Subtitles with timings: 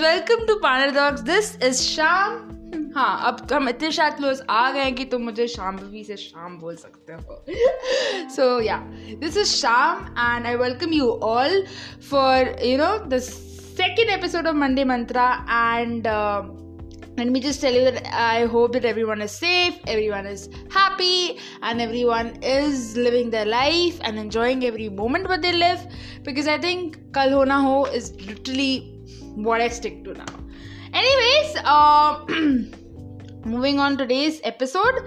[0.00, 1.22] guys, welcome to Panel Dogs.
[1.22, 2.46] This is Sham.
[2.94, 6.02] हाँ अब तो हम इतने शायद क्लोज आ गए हैं कि तुम मुझे शाम भी
[6.04, 7.44] से शाम बोल सकते हो
[8.34, 8.76] so yeah
[9.20, 11.64] this is Sham and I welcome you all
[12.10, 13.20] for you know the
[14.16, 15.26] episode of Monday Mantra
[15.58, 16.42] and uh,
[17.20, 20.44] let me just tell you that I hope that everyone is safe, everyone is
[20.76, 25.84] happy, and everyone is living their life and enjoying every moment what they live
[26.30, 28.99] because I think Kal Ho Na Ho is literally
[29.36, 30.24] what I stick to now.
[30.92, 32.24] Anyways, uh,
[33.44, 35.04] moving on today's episode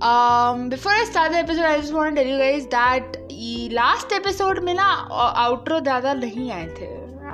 [0.00, 3.16] um, before I start the episode, I just want to tell you guys that
[3.72, 5.08] last episode में ना
[5.46, 6.88] outro ज़्यादा नहीं आए थे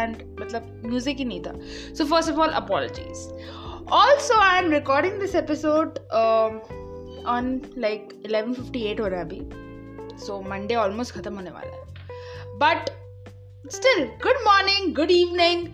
[0.00, 1.52] and मतलब music ही नहीं था
[1.94, 3.22] so first of all apologies
[3.88, 6.60] also I am recording this episode um,
[7.34, 9.40] on like 11:58 हो रहा है अभी
[10.26, 11.86] so Monday almost ख़त्म होने वाला है
[12.62, 12.90] but
[13.78, 15.66] still good morning good evening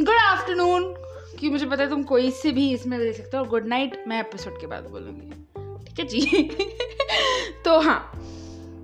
[0.00, 0.94] good afternoon
[1.40, 4.04] कि मुझे पता है तुम कोई से भी इसमें दे सकते हो और गुड नाइट
[4.08, 5.30] मैं एपिसोड के बाद बोलूँगी।
[5.84, 6.42] ठीक है जी?
[7.64, 8.20] तो हाँ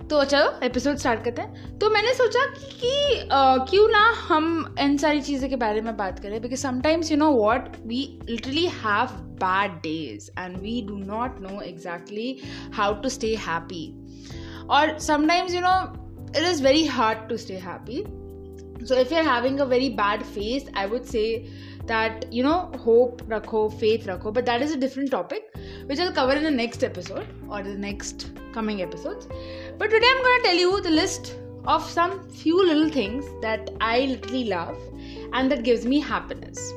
[0.09, 3.27] तो चलो एपिसोड स्टार्ट करते हैं। तो मैंने सोचा कि
[3.71, 7.31] क्यों ना हम इन सारी चीज़ों के बारे में बात करें because sometimes you know
[7.31, 9.07] what we literally have
[9.43, 12.39] bad days and we do not know exactly
[12.73, 14.07] how to stay happy
[14.69, 15.75] और sometimes you know
[16.39, 18.20] it is very hard to stay happy
[18.83, 21.47] so if you're having a very bad phase i would say
[21.85, 24.33] that you know hope rakho faith rakho.
[24.33, 25.53] But that is a different topic
[25.85, 29.27] which i'll cover in the next episode or the next coming episodes.
[29.77, 33.69] But today i'm going to tell you the list of some few little things that
[33.79, 34.77] i literally love
[35.33, 36.73] and that gives me happiness.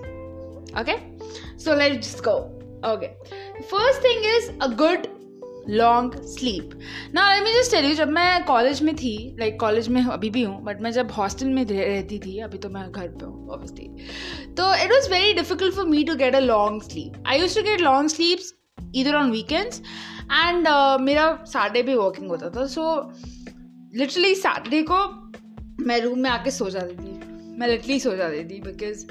[0.77, 1.11] Okay?
[1.57, 2.51] So let's just go.
[2.83, 3.15] Okay.
[3.69, 5.09] First thing is a good
[5.69, 6.71] long sleep
[7.15, 10.05] ना I me just tell you जब मैं college में थी like like, college में
[10.05, 13.25] अभी भी हूँ but मैं जब हॉस्टल में रहती थी अभी तो मैं घर पे
[13.25, 17.41] हूँ ऑब्वियसली तो it was very difficult for me to get a long sleep I
[17.41, 18.55] use to get long sleeps
[18.95, 19.81] इधर ऑन वीकेंड्स
[20.33, 20.69] एंड
[21.01, 23.13] मेरा सैटरडे भी वर्किंग होता था सो
[23.95, 25.05] लिटरली सैटरडे को
[25.85, 27.13] मैं रूम में आके सो जाती थी।
[27.59, 29.07] मैं लिटरली सो जाती थी because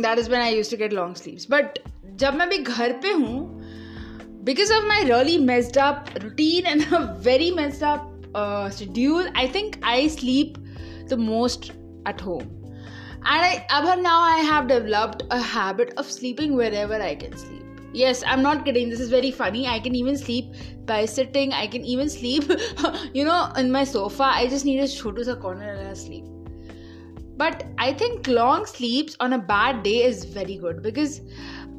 [0.00, 1.78] that is when I use to get long sleeps but
[2.14, 3.62] जब मैं भी घर पे हूँ
[4.44, 9.46] because of my really messed up routine and a very messed up uh, schedule, I
[9.46, 10.58] think I sleep
[11.06, 11.72] the most
[12.06, 12.50] at home.
[13.24, 17.62] And I, above now, I have developed a habit of sleeping wherever I can sleep.
[17.92, 18.88] Yes, I'm not kidding.
[18.88, 19.68] This is very funny.
[19.68, 20.46] I can even sleep
[20.86, 21.52] by sitting.
[21.52, 22.50] I can even sleep,
[23.12, 24.24] you know, in my sofa.
[24.24, 26.24] I just need a chotu corner and I sleep.
[27.36, 31.20] But I think long sleeps on a bad day is very good because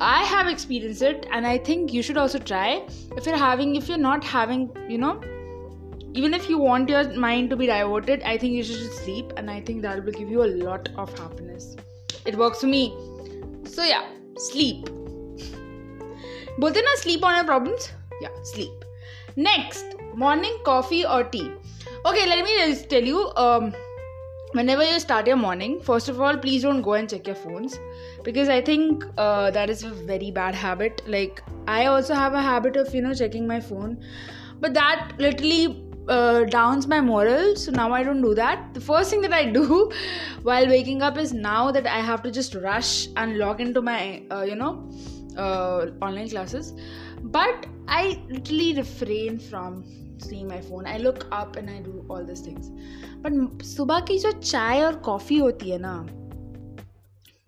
[0.03, 2.87] I have experienced it, and I think you should also try.
[3.17, 5.21] If you're having, if you're not having, you know,
[6.15, 9.33] even if you want your mind to be diverted, I think you should just sleep,
[9.37, 11.77] and I think that will give you a lot of happiness.
[12.25, 12.95] It works for me.
[13.65, 14.89] So yeah, sleep.
[16.61, 17.91] बोलते ना sleep on your problems?
[18.21, 18.85] Yeah, sleep.
[19.37, 21.51] Next, morning coffee or tea.
[22.05, 23.31] Okay, let me tell you.
[23.37, 23.73] Um,
[24.54, 27.80] whenever you start your morning, first of all, please don't go and check your phones
[28.24, 31.02] because I think uh, that is a very bad habit.
[31.08, 34.04] Like, I also have a habit of, you know, checking my phone,
[34.60, 37.56] but that literally uh, downs my morale.
[37.56, 38.74] So now I don't do that.
[38.74, 39.92] The first thing that I do
[40.44, 44.24] while waking up is now that I have to just rush and log into my,
[44.32, 44.88] uh, you know,
[45.38, 46.74] online classes.
[47.22, 49.84] But I literally refrain from
[50.18, 50.86] seeing my phone.
[50.88, 52.68] I look up and I do all these things.
[53.24, 55.96] But सुबह की जो चाय और coffee होती है ना,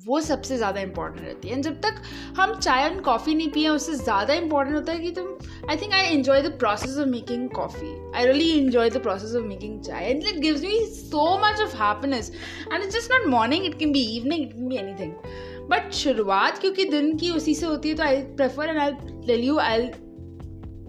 [0.07, 2.01] वो सबसे ज़्यादा इंपॉर्टेंट रहती है एंड जब तक
[2.37, 5.27] हम चाय एंड कॉफ़ी नहीं पिए, उससे ज़्यादा इंपॉर्टेंट होता है कि तुम
[5.69, 9.43] I think I enjoy the process of making coffee I really enjoy the process of
[9.45, 12.31] making chai and it gives me so much of happiness
[12.71, 15.13] and it's just not morning it can be evening it can be anything
[15.69, 18.91] but शुरुआत, क्योंकि दिन की उसी से होती है तो I prefer and I
[19.27, 19.77] tell you I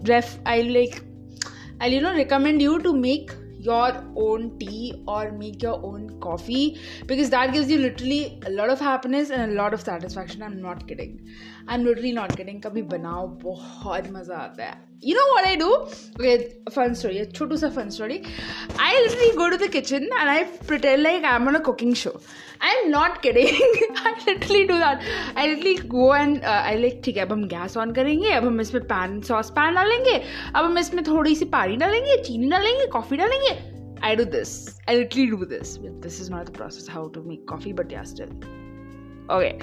[0.09, 0.95] ref I like
[1.81, 6.79] I you know recommend you to make your own tea or make your own coffee
[7.05, 10.43] because that gives you literally a lot of happiness and a lot of satisfaction.
[10.43, 11.27] I'm not kidding.
[11.67, 12.61] I'm literally not kidding.
[12.61, 15.71] कभी बनाओ बहुत मज़ा आता है know what I do?
[16.19, 17.19] Okay, fun story.
[17.19, 18.23] A chotu sa fun story.
[18.79, 22.19] I literally go to the kitchen and I pretend like I'm on a cooking show.
[22.59, 23.53] I'm not kidding.
[23.95, 25.03] I literally do that.
[25.35, 28.45] I literally go and uh, I like ठीक है अब हम gas on करेंगे अब
[28.45, 30.17] हम इसमें pan sauce pan डालेंगे
[30.55, 33.56] अब हम इसमें थोड़ी सी पानी डालेंगे चीनी डालेंगे कॉफ़ी डालेंगे
[34.02, 34.78] I do this.
[34.88, 35.78] I literally do this.
[36.00, 38.30] This is not the process how to make coffee, but yeah, still.
[39.30, 39.58] Okay.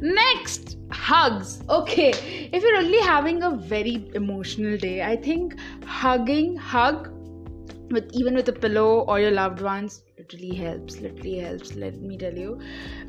[0.00, 1.62] Next, hugs.
[1.68, 2.10] Okay.
[2.52, 7.08] If you're really having a very emotional day, I think hugging, hug
[7.90, 12.16] with even with a pillow or your loved ones literally helps literally helps let me
[12.16, 12.58] tell you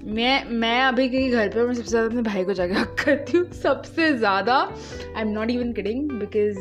[0.13, 3.37] मैं मैं अभी कहीं घर पे मैं सबसे ज़्यादा अपने भाई को जाके हक करती
[3.37, 6.57] हूँ सबसे ज़्यादा I am not even kidding because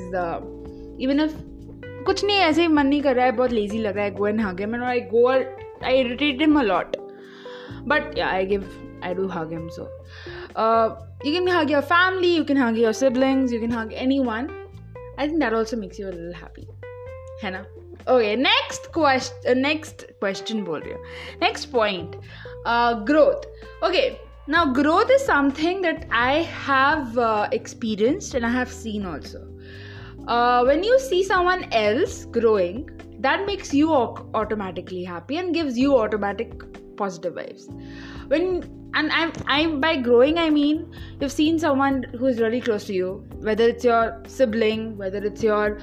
[1.04, 1.36] even if
[2.07, 4.41] कुछ नहीं ऐसे ही मन नहीं कर रहा है बहुत लेजी लग है go and
[4.41, 6.95] hug him I go I irritate him a lot
[7.87, 8.69] but I give
[9.03, 9.89] I do hug him so
[11.25, 14.47] you can hug your family you can hug your siblings you can hug anyone
[15.17, 16.67] i think that also makes you a little happy
[17.43, 17.65] है ना
[18.43, 22.11] next question uh, next question बोल रही हूँ
[22.65, 23.47] uh, growth
[23.89, 24.05] okay
[24.47, 29.56] now growth is something that i have uh, experienced and i have seen also
[30.27, 32.89] uh, when you see someone else growing
[33.19, 36.51] that makes you automatically happy and gives you automatic
[36.97, 37.67] positive vibes
[38.27, 42.93] when and I'm, I'm by growing i mean you've seen someone who's really close to
[42.93, 45.79] you whether it's your sibling whether it's your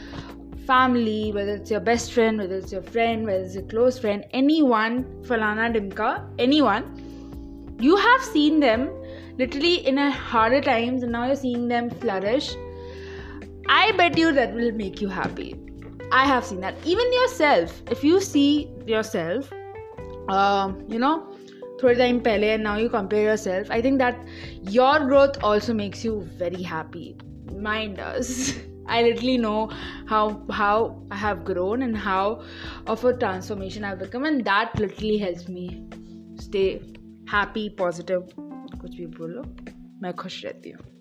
[0.66, 4.24] family, whether it's your best friend, whether it's your friend, whether it's a close friend,
[4.32, 8.90] anyone, Falana Dimka, anyone, you have seen them
[9.38, 12.54] literally in a harder times and now you're seeing them flourish.
[13.67, 15.55] I bet you that will make you happy.
[16.11, 16.75] I have seen that.
[16.85, 19.51] Even yourself, if you see yourself,
[20.27, 21.27] uh, you know,
[21.79, 24.17] through time pehle and now you compare yourself, I think that
[24.63, 27.15] your growth also makes you very happy.
[27.55, 28.57] Mine does.
[28.87, 29.69] I literally know
[30.07, 32.43] how how I have grown and how
[32.87, 35.87] of a transformation I've become, and that literally helps me
[36.37, 36.81] stay
[37.27, 38.23] happy, positive.
[38.81, 39.43] कुछ भी बोलो
[40.03, 40.92] मैं खुश रहती हूँ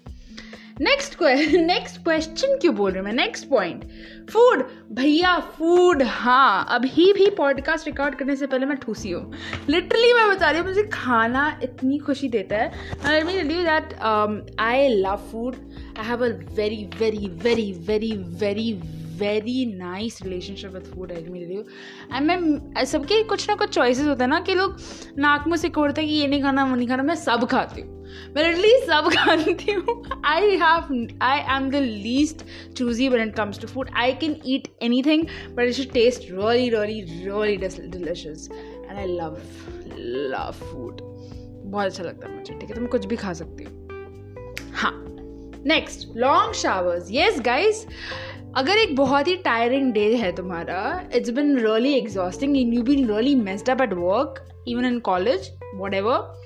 [0.81, 1.22] next
[1.56, 3.14] next question क्यों बोल रही हूँ मैं?
[3.14, 3.84] नेक्स्ट पॉइंट
[4.30, 9.34] फ़ूड भैया फ़ूड हाँ अभी भी पॉडकास्ट रिकॉर्ड करने से पहले मैं ठूसी हूँ।
[9.70, 12.72] लिटरली मैं बता रही हूँ मुझे खाना इतनी खुशी देता है।
[13.06, 13.94] I mean that
[14.60, 15.56] I love food
[16.00, 21.39] I have a very very very very very, very nice relationship with food I me
[21.54, 21.62] you
[22.13, 24.77] and मैं सबके कुछ ना कुछ चॉइसेस होते हैं ना कि लोग
[25.18, 27.81] नाक में से कोड़ते हैं कि ये नहीं खाना, वो नहीं खाना, मैं सब खाती
[27.81, 28.01] हूँ।
[28.36, 32.45] मैं लिटरली सब खाती हूँ। I have I am the least
[32.77, 34.68] choosy one it comes to food I can eat
[35.04, 35.24] anything
[35.56, 39.38] but it should taste really really really delicious and I love
[39.98, 42.75] love food बहुत अच्छा लगता है मुझे, ठीक है?
[42.75, 44.94] तो मैं कुछ भी खा सकती हूँ। हाँ
[45.68, 47.86] next long showers yes guys
[48.56, 50.80] अगर एक बहुत ही टायरिंग डे है तुम्हारा
[51.16, 55.50] it's been really exhausting in you been really messed up at work even in college
[55.94, 56.44] whatever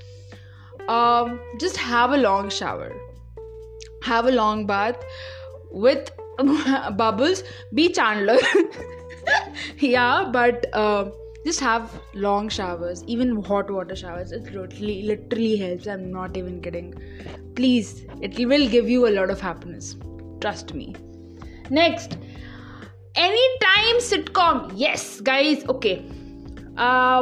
[1.62, 2.94] just have a long shower
[4.07, 5.04] have a long bath
[5.75, 6.12] with
[6.98, 7.44] bubbles
[7.74, 8.39] be Chandler
[9.83, 10.65] yeah but
[11.48, 16.60] just have long showers even hot water showers it's literally help I am not even
[16.60, 16.94] kidding
[17.56, 17.94] please
[18.24, 19.94] it will give you a lot of happiness
[20.42, 20.94] trust me
[21.71, 22.13] next
[23.17, 25.93] any time sitcom yes guys okay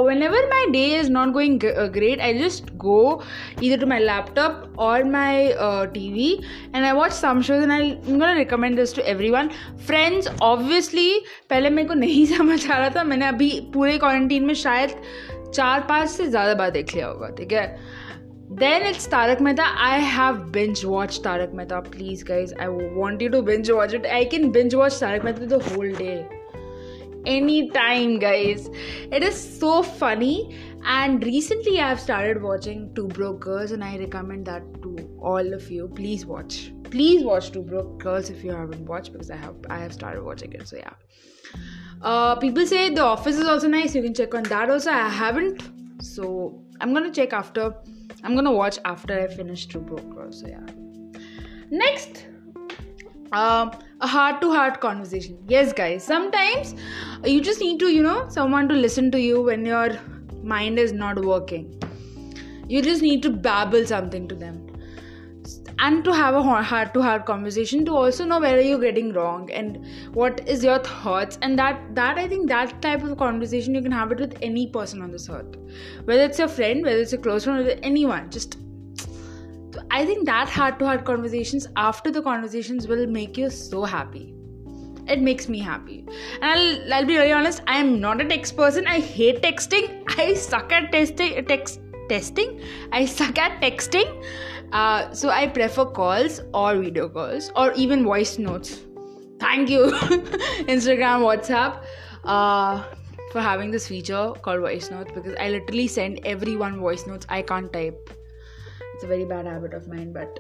[0.24, 1.60] whenever my day is not going
[1.94, 3.24] great I just go
[3.64, 6.40] इधर to my laptop और my T V
[6.76, 9.48] and I watch some shows and I in recommend this to everyone
[9.88, 14.54] friends obviously पहले मेरे को नहीं समझ आ रहा था। मैंने अभी पूरे क्वारंटीन में
[14.54, 14.90] शायद
[15.56, 17.95] चार पाँच से ज़्यादा बार देख लिया होगा, ठीक है?
[18.50, 19.64] Then it's Tarak Mehta.
[19.66, 21.82] I have binge watched Tarak Mehta.
[21.82, 24.06] Please, guys, I want you to binge watch it.
[24.06, 26.28] I can binge watch Tarak Mehta the whole day.
[27.26, 28.70] Anytime, guys.
[29.12, 30.58] It is so funny.
[30.86, 35.54] And recently, I have started watching Two Broke Girls, and I recommend that to all
[35.54, 35.88] of you.
[35.96, 36.72] Please watch.
[36.84, 40.24] Please watch Two Broke Girls if you haven't watched, because I have I have started
[40.24, 40.68] watching it.
[40.68, 40.94] So yeah.
[42.02, 43.96] Uh, people say The Office is also nice.
[43.96, 44.92] You can check on that also.
[44.92, 45.64] I haven't,
[46.00, 47.74] so I'm gonna check after
[48.26, 50.40] I'm gonna watch after I finish Two Broke Girls.
[50.40, 50.66] So yeah.
[51.70, 52.26] Next,
[53.32, 55.38] um, a heart-to-heart conversation.
[55.48, 56.04] Yes, guys.
[56.04, 56.74] Sometimes
[57.24, 60.00] you just need to, you know, someone to listen to you when your
[60.42, 61.80] mind is not working.
[62.68, 64.75] You just need to babble something to them
[65.80, 69.50] and to have a heart to heart conversation to also know where you're getting wrong
[69.52, 71.38] and what is your thoughts.
[71.42, 74.68] And that that i think that type of conversation you can have it with any
[74.68, 75.58] person on this earth.
[76.06, 78.58] Whether it's your friend whether it's a close friend or anyone just
[79.92, 84.34] i think that heart to heart conversations after the conversations will make you so happy.
[85.08, 86.04] It makes me happy.
[86.42, 88.88] And I'll, I'll be really honest i am not a text person.
[88.88, 90.04] I hate texting.
[90.18, 92.60] I suck at testing text testing
[92.92, 94.10] i suck at texting
[94.72, 98.82] uh, so I prefer calls or video calls or even voice notes.
[99.40, 99.80] Thank you,
[100.74, 101.84] Instagram, WhatsApp,
[102.24, 102.84] uh,
[103.32, 107.26] for having this feature called voice notes because I literally send everyone voice notes.
[107.30, 108.10] I can't type.
[108.96, 110.40] It's a very bad habit of mine, but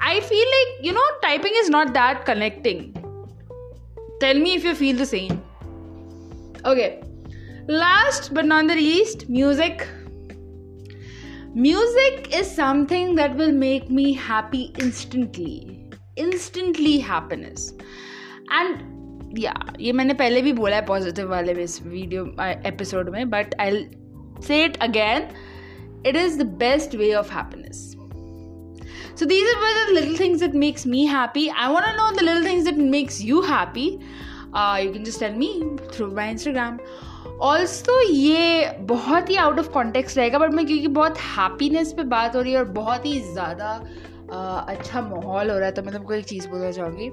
[0.00, 2.94] I feel like you know, typing is not that connecting.
[4.20, 5.42] Tell me if you feel the same.
[6.64, 7.02] Okay,
[7.68, 9.86] last but not the least music
[11.53, 17.71] music is something that will make me happy instantly instantly happiness
[18.59, 18.85] and
[19.39, 22.23] या ये मैंने पहले भी बोला है positive वाले इस video
[22.67, 23.85] episode में but I
[24.47, 25.27] say it again
[26.05, 27.79] it is the best way of happiness
[29.15, 32.25] so these are the little things that makes me happy i want to know the
[32.27, 33.87] little things that makes you happy
[34.53, 35.49] uh, you can just tell me
[35.91, 36.77] through my instagram
[37.40, 42.36] Also ये बहुत ही out of context रहेगा but मैं क्योंकि बहुत happiness पे बात
[42.36, 43.88] हो रही है और बहुत ही ज़्यादा
[44.68, 47.08] अच्छा माहौल हो रहा है तो मैं तुमको एक चीज़ बोलना चाहूँगी।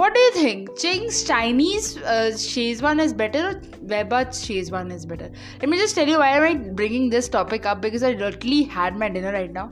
[0.00, 1.88] What do you think ching's chinese
[2.36, 6.42] schezwan is better और Veeba schezwan is better let me just tell you why am
[6.42, 9.68] I bringing this topic up because I literally had my dinner right now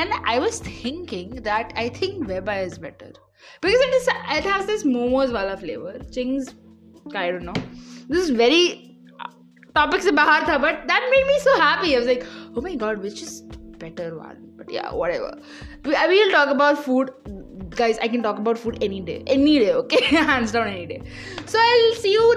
[0.00, 3.08] and I was thinking that I think Weba is better.
[3.60, 5.98] Because it is, it has this momos wala flavor.
[6.10, 6.54] Ching's,
[7.14, 7.54] I don't know.
[8.08, 8.91] This is very
[9.76, 12.24] topic से बाहर था but that made me so happy I was like
[12.56, 13.42] oh my god which is
[13.80, 17.10] better one but yeah whatever I will talk about food
[17.78, 21.00] guys I can talk about food any day any day okay hands down any day
[21.46, 22.32] so I will see you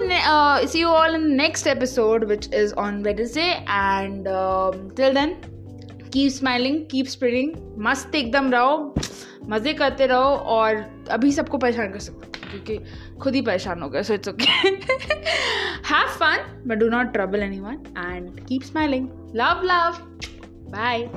[0.67, 4.27] see you all in next episode which is on Wednesday and
[4.97, 5.35] till then
[6.13, 7.51] keep smiling keep spring
[7.85, 8.93] मस्त एकदम रहो,
[9.49, 10.75] मज़े करते रहो और
[11.11, 14.51] अभी सबको परेशान कर सकते क्योंकि खुद ही परेशान हो गए so it's okay
[15.93, 19.97] have fun but do not trouble anyone and keep smiling love love
[20.71, 21.09] bye